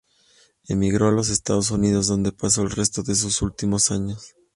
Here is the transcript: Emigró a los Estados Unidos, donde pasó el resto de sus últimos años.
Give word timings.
Emigró 0.67 1.09
a 1.09 1.11
los 1.11 1.29
Estados 1.29 1.69
Unidos, 1.69 2.07
donde 2.07 2.31
pasó 2.31 2.63
el 2.63 2.71
resto 2.71 3.03
de 3.03 3.13
sus 3.13 3.43
últimos 3.43 3.91
años. 3.91 4.33